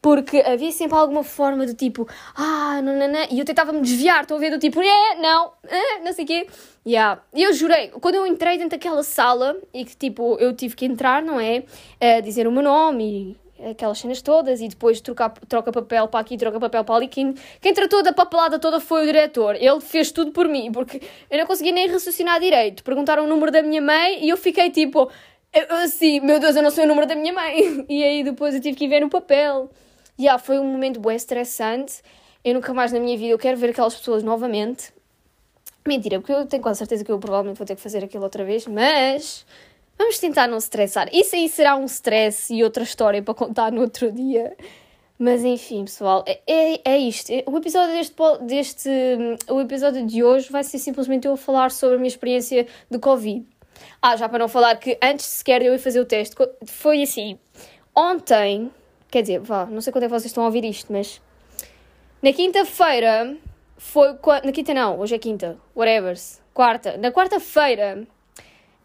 Porque 0.00 0.38
havia 0.38 0.70
sempre 0.70 0.96
alguma 0.96 1.24
forma 1.24 1.66
de 1.66 1.74
tipo, 1.74 2.06
ah, 2.36 2.80
não. 2.80 2.94
E 3.32 3.40
eu 3.40 3.44
tentava-me 3.44 3.80
desviar, 3.80 4.22
estou 4.22 4.36
a 4.36 4.40
ver 4.40 4.50
do 4.50 4.58
tipo, 4.60 4.80
é, 4.80 5.16
não, 5.16 5.50
é, 5.66 5.98
não 6.04 6.12
sei 6.12 6.24
o 6.24 6.28
quê. 6.28 6.46
Yeah. 6.86 7.20
Eu 7.34 7.52
jurei, 7.52 7.88
quando 7.88 8.14
eu 8.14 8.24
entrei 8.24 8.58
dentro 8.58 8.78
daquela 8.78 9.02
sala 9.02 9.56
e 9.74 9.84
que 9.84 9.96
tipo, 9.96 10.36
eu 10.38 10.54
tive 10.54 10.76
que 10.76 10.84
entrar, 10.84 11.20
não 11.20 11.40
é? 11.40 11.64
A 12.00 12.20
dizer 12.20 12.46
o 12.46 12.52
meu 12.52 12.62
nome 12.62 13.04
e 13.32 13.45
aquelas 13.70 13.98
cenas 13.98 14.20
todas 14.22 14.60
e 14.60 14.68
depois 14.68 15.00
trocar, 15.00 15.30
troca 15.48 15.72
papel 15.72 16.08
para 16.08 16.20
aqui, 16.20 16.36
troca 16.36 16.58
papel 16.60 16.84
para 16.84 16.94
ali. 16.94 17.08
Quem, 17.08 17.34
quem 17.60 17.72
tratou 17.72 18.02
da 18.02 18.12
papelada 18.12 18.58
toda 18.58 18.80
foi 18.80 19.02
o 19.02 19.06
diretor. 19.06 19.54
Ele 19.56 19.80
fez 19.80 20.10
tudo 20.10 20.32
por 20.32 20.48
mim, 20.48 20.70
porque 20.72 21.00
eu 21.30 21.38
não 21.38 21.46
consegui 21.46 21.72
nem 21.72 21.88
raciocinar 21.88 22.40
direito. 22.40 22.84
Perguntaram 22.84 23.24
o 23.24 23.26
número 23.26 23.50
da 23.50 23.62
minha 23.62 23.80
mãe 23.80 24.24
e 24.24 24.28
eu 24.28 24.36
fiquei 24.36 24.70
tipo 24.70 25.10
assim, 25.70 26.20
meu 26.20 26.38
Deus, 26.38 26.56
eu 26.56 26.62
não 26.62 26.70
sei 26.70 26.84
o 26.84 26.88
número 26.88 27.06
da 27.06 27.14
minha 27.14 27.32
mãe. 27.32 27.86
E 27.88 28.04
aí 28.04 28.22
depois 28.22 28.54
eu 28.54 28.60
tive 28.60 28.76
que 28.76 28.84
ir 28.84 28.88
ver 28.88 29.00
no 29.00 29.08
papel. 29.08 29.70
E 30.18 30.22
yeah, 30.22 30.42
foi 30.42 30.58
um 30.58 30.64
momento 30.64 31.00
bem 31.00 31.16
estressante. 31.16 32.02
Eu 32.44 32.54
nunca 32.54 32.72
mais 32.72 32.92
na 32.92 33.00
minha 33.00 33.16
vida 33.16 33.32
eu 33.32 33.38
quero 33.38 33.56
ver 33.56 33.70
aquelas 33.70 33.94
pessoas 33.94 34.22
novamente. 34.22 34.92
Mentira, 35.86 36.18
porque 36.18 36.32
eu 36.32 36.46
tenho 36.46 36.62
quase 36.62 36.78
certeza 36.78 37.04
que 37.04 37.12
eu 37.12 37.18
provavelmente 37.18 37.58
vou 37.58 37.66
ter 37.66 37.76
que 37.76 37.80
fazer 37.80 38.04
aquilo 38.04 38.24
outra 38.24 38.44
vez, 38.44 38.66
mas 38.66 39.46
Vamos 39.98 40.18
tentar 40.18 40.46
não 40.46 40.58
estressar. 40.58 41.08
Isso 41.12 41.34
aí 41.34 41.48
será 41.48 41.76
um 41.76 41.84
stress 41.86 42.52
e 42.52 42.62
outra 42.62 42.82
história 42.82 43.22
para 43.22 43.34
contar 43.34 43.72
no 43.72 43.80
outro 43.80 44.12
dia. 44.12 44.56
Mas 45.18 45.42
enfim, 45.42 45.84
pessoal, 45.84 46.22
é, 46.26 46.40
é, 46.46 46.80
é 46.84 46.98
isto. 46.98 47.32
O 47.46 47.56
episódio 47.56 47.94
deste, 47.94 48.14
deste. 48.42 48.90
O 49.48 49.60
episódio 49.60 50.06
de 50.06 50.22
hoje 50.22 50.50
vai 50.50 50.62
ser 50.62 50.78
simplesmente 50.78 51.26
eu 51.26 51.32
a 51.32 51.36
falar 51.36 51.70
sobre 51.70 51.96
a 51.96 51.98
minha 51.98 52.08
experiência 52.08 52.66
de 52.90 52.98
Covid. 52.98 53.46
Ah, 54.00 54.16
já 54.16 54.28
para 54.28 54.38
não 54.38 54.48
falar 54.48 54.76
que 54.76 54.98
antes 55.02 55.24
sequer 55.24 55.60
de 55.60 55.66
eu 55.66 55.74
ir 55.74 55.78
fazer 55.78 56.00
o 56.00 56.04
teste, 56.04 56.36
foi 56.66 57.02
assim. 57.02 57.38
Ontem, 57.94 58.70
quer 59.10 59.22
dizer, 59.22 59.40
vá, 59.40 59.64
não 59.64 59.80
sei 59.80 59.90
quando 59.90 60.04
é 60.04 60.06
que 60.06 60.12
vocês 60.12 60.26
estão 60.26 60.42
a 60.42 60.46
ouvir 60.46 60.64
isto, 60.64 60.92
mas. 60.92 61.20
Na 62.22 62.32
quinta-feira, 62.32 63.36
foi. 63.78 64.08
Na 64.44 64.52
quinta 64.52 64.74
não, 64.74 65.00
hoje 65.00 65.14
é 65.14 65.18
quinta, 65.18 65.56
whatever. 65.74 66.14
Quarta. 66.52 66.98
Na 66.98 67.10
quarta-feira 67.10 68.06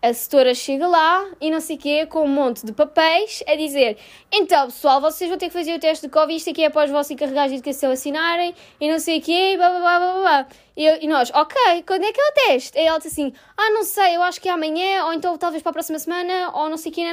a 0.01 0.13
setora 0.13 0.55
chega 0.55 0.87
lá 0.87 1.29
e 1.39 1.51
não 1.51 1.61
sei 1.61 1.75
o 1.75 1.79
quê, 1.79 2.05
com 2.07 2.23
um 2.23 2.27
monte 2.27 2.65
de 2.65 2.73
papéis 2.73 3.43
a 3.47 3.55
dizer: 3.55 3.97
então 4.31 4.65
pessoal, 4.65 4.99
vocês 4.99 5.29
vão 5.29 5.37
ter 5.37 5.47
que 5.47 5.53
fazer 5.53 5.75
o 5.75 5.79
teste 5.79 6.07
de 6.07 6.11
Covid, 6.11 6.35
isto 6.35 6.49
aqui 6.49 6.63
é 6.63 6.69
para 6.69 6.85
os 6.85 6.91
vossos 6.91 7.11
encarregados 7.11 7.51
de 7.51 7.57
educação 7.57 7.91
assinarem 7.91 8.55
e 8.79 8.89
não 8.89 8.97
sei 8.97 9.19
o 9.19 9.21
quê, 9.21 9.53
blá 9.57 9.69
blá 9.69 9.79
blá 9.79 9.99
blá 9.99 10.21
blá. 10.21 10.47
E, 10.75 10.85
eu, 10.85 10.97
e 11.01 11.07
nós, 11.07 11.29
ok, 11.33 11.83
quando 11.85 12.03
é 12.03 12.11
que 12.11 12.19
é 12.19 12.23
o 12.23 12.33
teste? 12.33 12.77
E 12.79 12.81
ela 12.81 12.97
disse 12.97 13.09
assim: 13.09 13.33
ah, 13.55 13.69
não 13.71 13.83
sei, 13.83 14.15
eu 14.15 14.23
acho 14.23 14.41
que 14.41 14.49
é 14.49 14.51
amanhã, 14.51 15.05
ou 15.05 15.13
então 15.13 15.37
talvez 15.37 15.61
para 15.61 15.69
a 15.69 15.73
próxima 15.73 15.99
semana, 15.99 16.51
ou 16.55 16.69
não 16.69 16.77
sei 16.77 16.91
o 16.91 16.95
quê. 16.95 17.03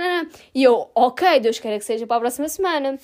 E 0.54 0.62
eu, 0.62 0.90
ok, 0.94 1.40
Deus 1.40 1.58
queira 1.58 1.78
que 1.78 1.84
seja 1.84 2.06
para 2.06 2.16
a 2.16 2.20
próxima 2.20 2.48
semana. 2.48 2.98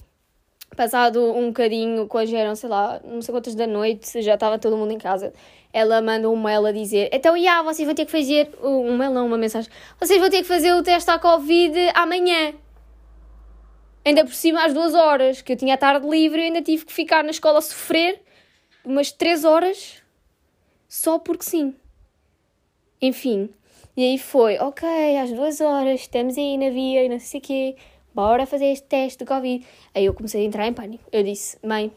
Passado 0.76 1.22
um 1.22 1.48
bocadinho, 1.48 2.08
quando 2.08 2.34
eram, 2.34 2.56
sei 2.56 2.68
lá, 2.68 3.00
não 3.04 3.22
sei 3.22 3.32
quantas 3.32 3.54
da 3.54 3.66
noite, 3.66 4.20
já 4.22 4.34
estava 4.34 4.58
todo 4.58 4.76
mundo 4.76 4.92
em 4.92 4.98
casa 4.98 5.32
ela 5.74 6.00
manda 6.00 6.30
um 6.30 6.40
mail 6.40 6.64
a 6.66 6.70
dizer: 6.70 7.10
Então, 7.12 7.36
já, 7.36 7.60
vocês 7.60 7.84
vão 7.84 7.96
ter 7.96 8.06
que 8.06 8.12
fazer. 8.12 8.48
Um 8.62 8.96
mail 8.96 9.10
não, 9.10 9.26
uma 9.26 9.36
mensagem. 9.36 9.68
Vocês 9.98 10.20
vão 10.20 10.30
ter 10.30 10.38
que 10.38 10.44
fazer 10.44 10.72
o 10.72 10.84
teste 10.84 11.10
à 11.10 11.18
Covid 11.18 11.76
amanhã. 11.94 12.54
Ainda 14.04 14.24
por 14.24 14.32
cima 14.32 14.64
às 14.64 14.72
duas 14.72 14.94
horas, 14.94 15.42
que 15.42 15.52
eu 15.52 15.56
tinha 15.56 15.74
a 15.74 15.76
tarde 15.76 16.08
livre 16.08 16.40
e 16.40 16.44
ainda 16.44 16.62
tive 16.62 16.84
que 16.84 16.92
ficar 16.92 17.24
na 17.24 17.30
escola 17.30 17.58
a 17.58 17.62
sofrer 17.62 18.22
umas 18.84 19.10
três 19.10 19.44
horas 19.44 20.00
só 20.88 21.18
porque 21.18 21.42
sim. 21.42 21.74
Enfim. 23.02 23.50
E 23.96 24.04
aí 24.04 24.18
foi, 24.18 24.58
ok, 24.58 25.18
às 25.18 25.32
duas 25.32 25.60
horas, 25.60 26.02
estamos 26.02 26.38
aí 26.38 26.56
na 26.56 26.70
via 26.70 27.04
e 27.04 27.08
não 27.08 27.18
sei 27.18 27.40
o 27.40 27.42
quê, 27.42 27.76
bora 28.14 28.46
fazer 28.46 28.66
este 28.66 28.86
teste 28.86 29.20
de 29.20 29.24
Covid. 29.24 29.66
Aí 29.92 30.04
eu 30.04 30.14
comecei 30.14 30.42
a 30.42 30.44
entrar 30.44 30.68
em 30.68 30.72
pânico. 30.72 31.04
Eu 31.10 31.22
disse, 31.24 31.58
mãe, 31.66 31.90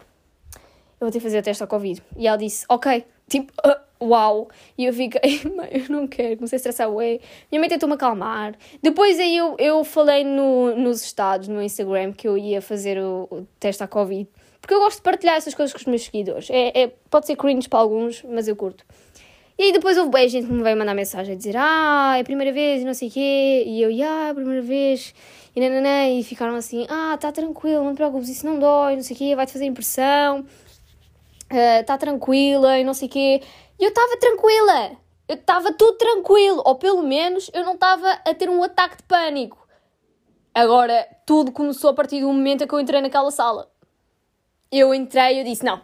eu 0.56 1.02
vou 1.02 1.12
ter 1.12 1.20
que 1.20 1.24
fazer 1.24 1.40
o 1.40 1.44
teste 1.44 1.62
da 1.62 1.68
Covid. 1.68 2.02
E 2.16 2.28
ela 2.28 2.38
disse, 2.38 2.66
ok. 2.70 3.06
Tipo, 3.30 3.52
uh, 3.66 4.06
uau! 4.08 4.48
E 4.78 4.86
eu 4.86 4.94
fiquei, 4.94 5.42
mãe, 5.56 5.70
eu 5.72 5.86
não 5.90 6.08
quero, 6.08 6.38
comecei 6.38 6.56
a 6.56 6.60
estressar, 6.60 6.90
ué. 6.90 7.20
Minha 7.52 7.60
mãe 7.60 7.70
tentou-me 7.70 7.96
acalmar. 7.96 8.56
Depois 8.82 9.20
aí 9.20 9.36
eu, 9.36 9.56
eu 9.60 9.84
falei 9.84 10.24
no, 10.24 10.76
nos 10.76 11.04
estados, 11.04 11.48
no 11.48 11.62
Instagram, 11.62 12.14
que 12.14 12.28
eu 12.28 12.38
ia 12.38 12.62
fazer 12.62 12.98
o, 12.98 13.28
o 13.30 13.48
teste 13.60 13.84
à 13.84 13.88
Covid. 13.88 14.30
Porque 14.62 14.74
eu 14.74 14.80
gosto 14.80 14.98
de 14.98 15.04
partilhar 15.04 15.36
essas 15.36 15.54
coisas 15.54 15.74
com 15.74 15.80
os 15.80 15.86
meus 15.86 16.04
seguidores. 16.04 16.50
É, 16.50 16.84
é, 16.84 16.88
pode 17.10 17.26
ser 17.26 17.36
cringe 17.36 17.68
para 17.68 17.80
alguns, 17.80 18.24
mas 18.24 18.48
eu 18.48 18.56
curto. 18.56 18.86
E 19.58 19.64
aí 19.64 19.72
depois 19.72 19.98
houve 19.98 20.12
bem 20.12 20.30
gente 20.30 20.46
que 20.46 20.54
me 20.54 20.62
veio 20.62 20.78
mandar 20.78 20.94
mensagem 20.94 21.34
a 21.34 21.38
dizer 21.38 21.56
Ah, 21.58 22.14
é 22.18 22.22
a 22.22 22.24
primeira 22.24 22.54
vez 22.54 22.84
e 22.84 22.86
não 22.86 22.94
sei 22.94 23.08
o 23.08 23.12
quê. 23.12 23.64
E 23.66 23.82
eu, 23.82 23.90
ah, 24.08 24.28
é 24.28 24.30
a 24.30 24.36
primeira 24.36 24.62
vez. 24.62 25.14
E 25.56 25.60
nananã. 25.60 26.10
E 26.10 26.24
ficaram 26.24 26.56
assim, 26.56 26.86
ah, 26.90 27.18
tá 27.20 27.32
tranquilo, 27.32 27.84
não 27.84 27.94
te 27.94 27.98
preocupes, 27.98 28.30
isso 28.30 28.46
não 28.46 28.60
dói, 28.60 28.96
não 28.96 29.04
sei 29.04 29.16
o 29.16 29.20
quê, 29.20 29.36
vai-te 29.36 29.52
fazer 29.52 29.66
impressão 29.66 30.46
está 31.50 31.96
uh, 31.96 31.98
tranquila 31.98 32.78
e 32.78 32.84
não 32.84 32.94
sei 32.94 33.08
o 33.08 33.12
quê. 33.12 33.42
E 33.80 33.84
eu 33.84 33.90
estava 33.90 34.18
tranquila. 34.18 34.98
Eu 35.28 35.36
estava 35.36 35.74
tudo 35.74 35.98
tranquilo. 35.98 36.62
Ou 36.66 36.76
pelo 36.76 37.02
menos 37.04 37.50
eu 37.54 37.64
não 37.64 37.74
estava 37.74 38.12
a 38.26 38.34
ter 38.34 38.50
um 38.50 38.64
ataque 38.64 38.98
de 38.98 39.04
pânico. 39.04 39.68
Agora, 40.54 41.08
tudo 41.26 41.52
começou 41.52 41.92
a 41.92 41.94
partir 41.94 42.22
do 42.22 42.28
momento 42.28 42.64
em 42.64 42.68
que 42.68 42.74
eu 42.74 42.80
entrei 42.80 43.02
naquela 43.02 43.30
sala. 43.30 43.72
Eu 44.72 44.94
entrei 44.94 45.36
e 45.36 45.40
eu 45.40 45.44
disse, 45.44 45.64
não, 45.64 45.82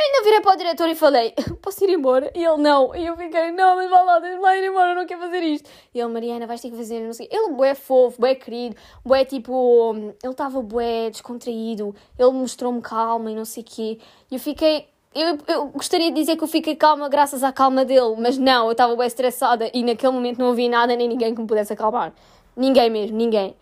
ainda 0.00 0.24
virei 0.24 0.40
para 0.40 0.54
o 0.54 0.56
diretor 0.56 0.88
e 0.88 0.94
falei, 0.94 1.34
posso 1.62 1.84
ir 1.84 1.90
embora? 1.90 2.30
E 2.34 2.44
ele, 2.44 2.56
não. 2.58 2.94
E 2.94 3.06
eu 3.06 3.16
fiquei, 3.16 3.50
não, 3.50 3.76
mas 3.76 3.90
vá 3.90 4.02
lá, 4.02 4.18
deixa 4.18 4.40
lá 4.40 4.56
ir 4.56 4.68
embora, 4.68 4.92
eu 4.92 4.94
não 4.96 5.06
quero 5.06 5.20
fazer 5.20 5.42
isto. 5.42 5.68
E 5.94 6.00
ele, 6.00 6.12
Mariana, 6.12 6.46
vais 6.46 6.60
ter 6.60 6.70
que 6.70 6.76
fazer, 6.76 7.00
não 7.00 7.12
sei. 7.12 7.28
Ele, 7.30 7.52
bué 7.52 7.74
fofo, 7.74 8.20
bué 8.20 8.34
querido, 8.34 8.76
bué 9.04 9.24
tipo, 9.24 9.94
ele 10.22 10.32
estava 10.32 10.62
bué 10.62 11.10
descontraído, 11.10 11.94
ele 12.18 12.30
mostrou-me 12.30 12.80
calma 12.80 13.30
e 13.30 13.34
não 13.34 13.44
sei 13.44 13.62
o 13.62 13.66
quê. 13.66 13.98
E 14.30 14.34
eu 14.34 14.40
fiquei, 14.40 14.88
eu, 15.14 15.38
eu, 15.46 15.66
gostaria 15.68 16.10
de 16.10 16.20
dizer 16.20 16.36
que 16.36 16.44
eu 16.44 16.48
fiquei 16.48 16.76
calma 16.76 17.08
graças 17.08 17.42
à 17.42 17.52
calma 17.52 17.84
dele, 17.84 18.14
mas 18.18 18.38
não, 18.38 18.66
eu 18.66 18.72
estava 18.72 18.94
bem 18.94 19.06
estressada 19.06 19.70
e 19.72 19.82
naquele 19.82 20.12
momento 20.12 20.38
não 20.38 20.50
havia 20.50 20.68
nada 20.68 20.94
nem 20.94 21.08
ninguém 21.08 21.34
que 21.34 21.40
me 21.40 21.46
pudesse 21.46 21.72
acalmar. 21.72 22.12
Ninguém 22.56 22.90
mesmo, 22.90 23.16
ninguém. 23.16 23.56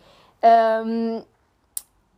Um, 0.85 1.21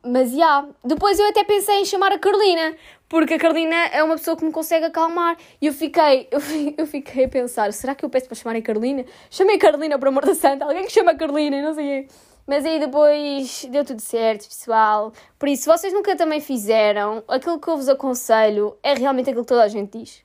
mas, 0.04 0.32
já, 0.32 0.38
yeah. 0.38 0.68
depois 0.84 1.20
eu 1.20 1.28
até 1.28 1.44
pensei 1.44 1.82
em 1.82 1.86
chamar 1.86 2.12
a 2.12 2.20
Carolina, 2.20 2.76
porque 3.10 3.34
a 3.34 3.40
Carolina 3.40 3.76
é 3.88 4.04
uma 4.04 4.16
pessoa 4.16 4.38
que 4.38 4.46
me 4.46 4.52
consegue 4.52 4.86
acalmar. 4.86 5.36
E 5.62 5.68
eu 5.68 5.74
fiquei, 5.74 6.28
eu, 6.32 6.40
eu 6.78 6.88
fiquei 6.88 7.26
a 7.26 7.30
pensar, 7.30 7.74
será 7.74 7.96
que 7.96 8.06
eu 8.06 8.10
peço 8.10 8.28
para 8.28 8.36
chamar 8.36 8.56
a 8.56 8.62
Carolina? 8.62 9.04
Chamei 9.30 9.56
a 9.56 9.60
Carolina, 9.60 9.98
por 9.98 10.08
amor 10.08 10.26
da 10.26 10.36
santa, 10.36 10.66
alguém 10.66 10.86
que 10.86 10.92
chama 10.92 11.12
a 11.12 11.16
Carolina, 11.16 11.62
não 11.62 11.74
sei 11.74 12.08
Mas 12.48 12.66
aí 12.66 12.80
depois 12.80 13.66
deu 13.70 13.84
tudo 13.84 14.02
certo, 14.02 14.48
pessoal. 14.48 15.12
Por 15.38 15.50
isso, 15.50 15.64
se 15.64 15.70
vocês 15.70 15.92
nunca 15.92 16.16
também 16.16 16.40
fizeram, 16.40 17.24
aquilo 17.28 17.60
que 17.60 17.68
eu 17.68 17.76
vos 17.76 17.90
aconselho 17.90 18.78
é 18.84 18.94
realmente 18.94 19.30
aquilo 19.30 19.44
que 19.44 19.50
toda 19.50 19.64
a 19.64 19.68
gente 19.68 19.98
diz. 19.98 20.24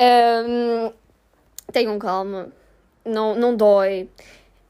Um, 0.00 0.92
tenham 1.72 1.98
calma, 1.98 2.48
não, 3.04 3.34
não 3.34 3.54
dói. 3.54 4.08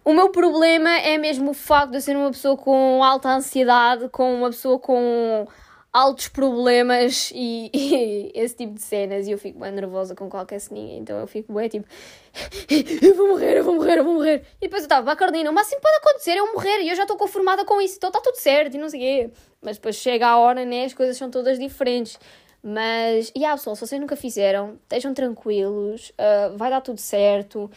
O 0.04 0.12
meu 0.12 0.28
problema 0.28 0.90
é 0.98 1.16
mesmo 1.16 1.52
o 1.52 1.54
facto 1.54 1.92
de 1.92 1.96
eu 1.96 2.00
ser 2.02 2.14
uma 2.14 2.30
pessoa 2.30 2.56
com 2.58 3.02
alta 3.02 3.30
ansiedade, 3.30 4.08
com 4.10 4.34
uma 4.34 4.50
pessoa 4.50 4.78
com 4.78 5.46
altos 5.90 6.28
problemas 6.28 7.32
e, 7.34 7.70
e, 7.72 8.32
esse 8.34 8.56
tipo 8.56 8.74
de 8.74 8.82
cenas 8.82 9.26
e 9.26 9.30
eu 9.30 9.38
fico 9.38 9.60
bem 9.60 9.72
nervosa 9.72 10.14
com 10.14 10.28
qualquer 10.28 10.58
ceninha, 10.58 10.98
então 10.98 11.18
eu 11.18 11.26
fico 11.26 11.54
bem 11.54 11.68
tipo 11.68 11.86
eu 13.00 13.14
vou 13.14 13.28
morrer, 13.28 13.58
eu 13.58 13.64
vou 13.64 13.74
morrer, 13.76 13.98
eu 14.00 14.04
vou 14.04 14.14
morrer. 14.14 14.44
E 14.60 14.66
depois 14.66 14.82
eu 14.82 14.86
estava, 14.86 15.10
a 15.10 15.16
Carolina, 15.16 15.50
mas 15.52 15.68
assim 15.68 15.80
pode 15.80 15.96
acontecer, 15.96 16.36
eu 16.36 16.52
morrer 16.52 16.82
e 16.82 16.90
eu 16.90 16.96
já 16.96 17.04
estou 17.04 17.16
conformada 17.16 17.64
com 17.64 17.80
isso, 17.80 17.96
então 17.96 18.08
está 18.08 18.20
tudo 18.20 18.36
certo 18.36 18.74
e 18.74 18.78
não 18.78 18.90
sei 18.90 19.00
quê. 19.00 19.30
Mas 19.62 19.76
depois 19.76 19.96
chega 19.96 20.26
a 20.26 20.36
hora, 20.36 20.66
né, 20.66 20.84
as 20.84 20.92
coisas 20.92 21.16
são 21.16 21.30
todas 21.30 21.58
diferentes. 21.58 22.18
Mas, 22.62 23.30
e 23.34 23.40
yeah, 23.40 23.56
pessoal, 23.56 23.76
se 23.76 23.86
vocês 23.86 24.00
nunca 24.00 24.16
fizeram, 24.16 24.78
estejam 24.82 25.14
tranquilos, 25.14 26.10
uh, 26.10 26.56
vai 26.56 26.70
dar 26.70 26.80
tudo 26.80 26.98
certo. 26.98 27.70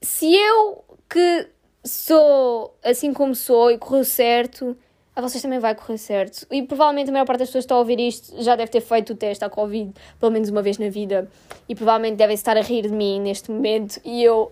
Se 0.00 0.34
eu 0.34 0.84
que 1.08 1.48
sou 1.84 2.74
assim 2.82 3.12
como 3.12 3.34
sou 3.34 3.70
e 3.70 3.78
correu 3.78 4.04
certo 4.04 4.76
a 5.16 5.20
vocês 5.20 5.40
também 5.40 5.60
vai 5.60 5.74
correr 5.74 5.96
certo. 5.96 6.46
E 6.50 6.62
provavelmente 6.62 7.08
a 7.08 7.12
maior 7.12 7.24
parte 7.24 7.40
das 7.40 7.48
pessoas 7.48 7.64
que 7.64 7.66
está 7.66 7.76
a 7.76 7.78
ouvir 7.78 8.00
isto 8.00 8.42
já 8.42 8.56
deve 8.56 8.70
ter 8.70 8.80
feito 8.80 9.12
o 9.12 9.16
teste 9.16 9.44
à 9.44 9.50
Covid 9.50 9.92
pelo 10.18 10.32
menos 10.32 10.48
uma 10.48 10.60
vez 10.60 10.76
na 10.76 10.88
vida. 10.88 11.30
E 11.68 11.74
provavelmente 11.74 12.16
devem 12.16 12.34
estar 12.34 12.56
a 12.56 12.60
rir 12.60 12.82
de 12.82 12.88
mim 12.88 13.20
neste 13.20 13.50
momento. 13.50 14.00
E 14.04 14.22
eu. 14.22 14.50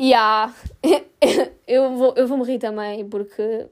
Yeah, 0.00 0.54
eu, 1.66 1.96
vou, 1.96 2.14
eu 2.16 2.28
vou 2.28 2.38
me 2.38 2.44
rir 2.44 2.58
também 2.58 3.04
porque. 3.08 3.66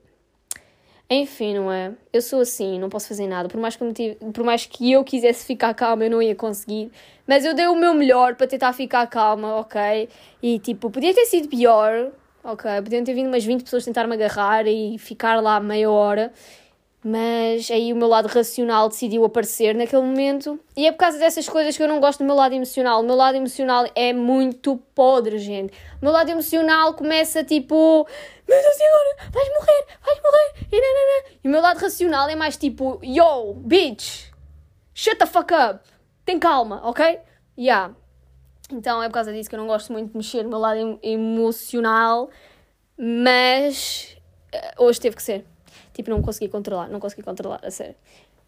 Enfim, 1.09 1.55
não 1.55 1.71
é? 1.71 1.93
Eu 2.13 2.21
sou 2.21 2.41
assim, 2.41 2.81
não 2.81 2.89
posso 2.89 3.07
fazer 3.07 3.29
nada. 3.29 3.49
Por 3.49 3.61
mais 3.61 3.77
que 3.77 3.85
eu, 3.85 3.93
tive, 3.93 4.17
por 4.33 4.43
mais 4.43 4.67
que 4.67 4.91
eu 4.91 5.05
quisesse 5.05 5.47
ficar 5.47 5.73
calma, 5.75 6.05
eu 6.05 6.11
não 6.11 6.21
ia 6.21 6.35
conseguir. 6.35 6.91
Mas 7.25 7.45
eu 7.45 7.55
dei 7.55 7.69
o 7.69 7.77
meu 7.77 7.95
melhor 7.95 8.35
para 8.35 8.49
tentar 8.49 8.73
ficar 8.73 9.07
calma, 9.07 9.55
ok? 9.61 10.09
E 10.43 10.59
tipo, 10.59 10.91
podia 10.91 11.15
ter 11.15 11.27
sido 11.27 11.47
pior, 11.47 12.11
ok, 12.47 12.83
podiam 12.83 13.03
ter 13.03 13.13
vindo 13.13 13.27
umas 13.27 13.45
20 13.45 13.65
pessoas 13.65 13.85
tentar 13.85 14.07
me 14.07 14.15
agarrar 14.15 14.67
e 14.67 14.97
ficar 14.99 15.41
lá 15.43 15.59
meia 15.59 15.91
hora, 15.91 16.33
mas 17.05 17.71
aí 17.71 17.93
o 17.93 17.97
meu 17.97 18.09
lado 18.09 18.27
racional 18.27 18.89
decidiu 18.89 19.25
aparecer 19.25 19.75
naquele 19.75 20.03
momento, 20.03 20.59
e 20.77 20.87
é 20.87 20.93
por 20.93 20.99
causa 20.99 21.19
dessas 21.19 21.49
coisas 21.49 21.77
que 21.77 21.83
eu 21.83 21.89
não 21.89 22.01
gosto 22.01 22.21
do 22.21 22.25
meu 22.25 22.35
lado 22.35 22.55
emocional. 22.55 23.01
O 23.01 23.05
meu 23.05 23.17
lado 23.17 23.37
emocional 23.37 23.87
é 23.95 24.13
muito 24.13 24.77
podre, 24.95 25.39
gente. 25.39 25.73
O 26.01 26.05
meu 26.05 26.13
lado 26.13 26.31
emocional 26.31 26.95
começa 26.95 27.43
tipo, 27.43 28.07
meu 28.49 28.63
Deus, 28.63 28.77
agora? 28.81 29.31
Vais 29.33 29.49
morrer, 29.49 29.87
vais 30.05 30.23
morrer, 30.23 30.69
e, 30.73 30.81
nanana. 30.81 31.39
e 31.45 31.49
o 31.49 31.51
meu 31.51 31.61
lado 31.61 31.79
racional 31.79 32.29
é 32.29 32.37
mais 32.37 32.57
tipo, 32.57 33.01
yo, 33.03 33.55
bitch, 33.55 34.31
shut 34.95 35.17
the 35.19 35.27
fuck 35.27 35.53
up, 35.53 35.81
tem 36.25 36.39
calma, 36.39 36.81
ok? 36.85 37.19
Yeah. 37.59 37.95
Então 38.71 39.03
é 39.03 39.09
por 39.09 39.15
causa 39.15 39.33
disso 39.33 39.49
que 39.49 39.55
eu 39.55 39.61
não 39.61 39.67
gosto 39.67 39.93
muito 39.93 40.11
de 40.11 40.17
mexer 40.17 40.43
no 40.43 40.51
meu 40.51 40.59
lado 40.59 40.99
emocional, 41.03 42.29
mas 42.99 44.17
eh, 44.53 44.75
hoje 44.79 45.01
teve 45.01 45.17
que 45.17 45.23
ser. 45.23 45.45
Tipo, 45.93 46.11
não 46.11 46.21
consegui 46.21 46.49
controlar, 46.49 46.89
não 46.89 47.01
consegui 47.01 47.23
controlar, 47.23 47.61
a 47.63 47.71
sério. 47.71 47.95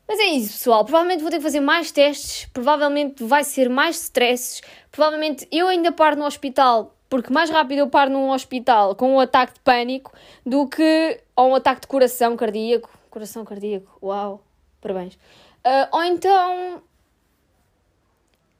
Mas 0.06 0.18
é 0.18 0.24
isso, 0.24 0.54
pessoal. 0.54 0.84
Provavelmente 0.84 1.20
vou 1.20 1.30
ter 1.30 1.36
que 1.36 1.42
fazer 1.42 1.60
mais 1.60 1.92
testes, 1.92 2.46
provavelmente 2.46 3.22
vai 3.22 3.44
ser 3.44 3.68
mais 3.68 3.96
stresses, 4.02 4.62
provavelmente 4.90 5.46
eu 5.52 5.68
ainda 5.68 5.92
paro 5.92 6.16
no 6.16 6.24
hospital, 6.24 6.96
porque 7.08 7.32
mais 7.32 7.50
rápido 7.50 7.80
eu 7.80 7.88
paro 7.88 8.10
num 8.10 8.30
hospital 8.30 8.94
com 8.94 9.14
um 9.14 9.20
ataque 9.20 9.54
de 9.54 9.60
pânico 9.60 10.12
do 10.44 10.66
que 10.66 11.20
ou 11.36 11.50
um 11.50 11.54
ataque 11.54 11.82
de 11.82 11.86
coração 11.86 12.36
cardíaco. 12.36 12.90
Coração 13.10 13.44
cardíaco, 13.44 13.98
uau, 14.02 14.42
parabéns. 14.80 15.14
Uh, 15.14 15.88
ou 15.92 16.02
então 16.02 16.82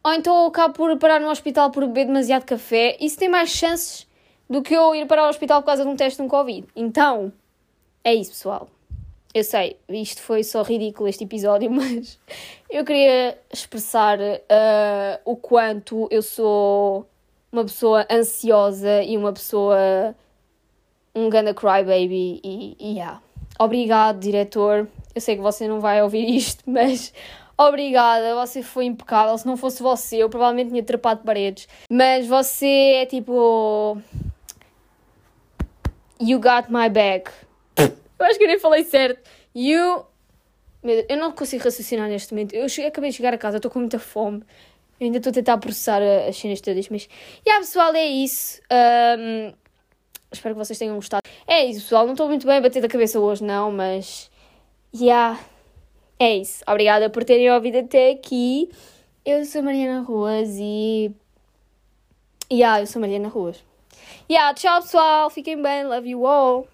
ou 0.08 0.14
então 0.14 0.34
eu 0.42 0.46
acabo 0.46 0.74
por 0.74 0.96
parar 0.98 1.20
no 1.20 1.28
hospital 1.28 1.70
por 1.70 1.86
beber 1.86 2.06
demasiado 2.06 2.44
café. 2.44 2.96
Isso 2.98 3.18
tem 3.18 3.28
mais 3.28 3.50
chances 3.50 4.06
do 4.48 4.62
que 4.62 4.74
eu 4.74 4.94
ir 4.94 5.06
para 5.06 5.26
o 5.26 5.28
hospital 5.28 5.60
por 5.60 5.66
causa 5.66 5.84
de 5.84 5.88
um 5.90 5.96
teste 5.96 6.16
de 6.16 6.22
um 6.22 6.28
Covid. 6.28 6.66
Então, 6.74 7.30
é 8.02 8.14
isso, 8.14 8.30
pessoal. 8.30 8.68
Eu 9.34 9.44
sei, 9.44 9.76
isto 9.90 10.22
foi 10.22 10.42
só 10.42 10.62
ridículo 10.62 11.08
este 11.08 11.24
episódio, 11.24 11.68
mas 11.70 12.18
eu 12.70 12.84
queria 12.84 13.38
expressar 13.52 14.18
uh, 14.18 15.20
o 15.24 15.36
quanto 15.36 16.08
eu 16.10 16.22
sou 16.22 17.06
uma 17.52 17.64
pessoa 17.64 18.06
ansiosa 18.10 19.02
e 19.02 19.16
uma 19.16 19.32
pessoa. 19.32 20.14
um 21.14 21.28
gonna 21.28 21.52
crybaby 21.52 22.40
e, 22.42 22.76
e 22.80 22.92
yeah. 22.94 23.20
Obrigado, 23.58 24.20
diretor. 24.20 24.88
Eu 25.14 25.20
sei 25.20 25.36
que 25.36 25.42
você 25.42 25.68
não 25.68 25.80
vai 25.80 26.02
ouvir 26.02 26.28
isto, 26.34 26.62
mas 26.70 27.12
obrigada, 27.58 28.34
você 28.34 28.62
foi 28.62 28.84
impecável. 28.84 29.36
Se 29.36 29.46
não 29.46 29.56
fosse 29.56 29.82
você, 29.82 30.16
eu 30.16 30.30
provavelmente 30.30 30.70
tinha 30.70 30.82
trepado 30.82 31.22
paredes. 31.24 31.68
Mas 31.90 32.26
você 32.26 33.02
é 33.02 33.06
tipo. 33.06 34.00
You 36.20 36.40
got 36.40 36.68
my 36.70 36.88
back. 36.88 37.30
Eu 37.76 38.26
acho 38.26 38.38
que 38.38 38.44
eu 38.44 38.48
nem 38.48 38.58
falei 38.58 38.84
certo. 38.84 39.28
You. 39.54 40.04
Eu 41.08 41.16
não 41.16 41.32
consigo 41.32 41.64
raciocinar 41.64 42.08
neste 42.08 42.32
momento. 42.32 42.54
Eu 42.54 42.68
cheguei, 42.68 42.88
acabei 42.88 43.10
de 43.10 43.16
chegar 43.16 43.34
a 43.34 43.38
casa, 43.38 43.56
estou 43.56 43.70
com 43.70 43.80
muita 43.80 43.98
fome. 43.98 44.42
Eu 45.00 45.06
ainda 45.06 45.18
estou 45.18 45.30
a 45.30 45.34
tentar 45.34 45.58
processar 45.58 46.00
as 46.02 46.36
cenas 46.36 46.60
todas, 46.60 46.88
mas. 46.88 47.08
E 47.44 47.48
yeah, 47.48 47.64
pessoal, 47.64 47.94
é 47.94 48.06
isso. 48.06 48.60
Um, 49.18 49.52
espero 50.32 50.54
que 50.54 50.58
vocês 50.58 50.78
tenham 50.78 50.94
gostado. 50.96 51.22
É 51.46 51.64
isso, 51.64 51.82
pessoal. 51.82 52.04
Não 52.04 52.12
estou 52.12 52.28
muito 52.28 52.46
bem 52.46 52.58
a 52.58 52.60
bater 52.60 52.82
da 52.82 52.88
cabeça 52.88 53.18
hoje, 53.20 53.44
não, 53.44 53.70
mas. 53.70 54.30
Yeah. 54.94 55.38
É 56.18 56.36
isso. 56.36 56.62
Obrigada 56.66 57.08
por 57.08 57.24
terem 57.24 57.50
ouvido 57.50 57.78
até 57.78 58.10
aqui. 58.10 58.68
Eu 59.24 59.44
sou 59.44 59.62
Mariana 59.62 60.00
Ruas 60.00 60.56
e. 60.58 61.12
Yeah, 62.50 62.80
eu 62.80 62.86
sou 62.86 63.00
Mariana 63.00 63.28
Ruas. 63.28 63.62
Yeah, 64.28 64.52
tchau 64.54 64.82
pessoal. 64.82 65.30
Fiquem 65.30 65.60
bem. 65.60 65.84
Love 65.84 66.08
you 66.08 66.26
all. 66.26 66.66